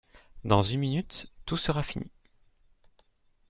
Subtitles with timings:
[0.45, 2.09] Dans une minute tout sera fini.